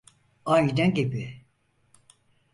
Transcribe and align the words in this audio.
Ayna 0.45 0.85
gibi… 0.87 1.43